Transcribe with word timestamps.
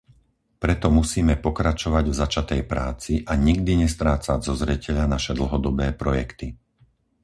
Preto 0.63 0.87
musíme 0.99 1.33
pokračovať 1.45 2.03
v 2.09 2.17
začatej 2.21 2.61
práci 2.73 3.13
a 3.21 3.33
nikdy 3.47 3.71
nestrácať 3.85 4.39
zo 4.47 4.53
zreteľa 4.61 5.05
naše 5.15 5.31
dlhodobé 5.39 5.85
projekty. 6.01 6.47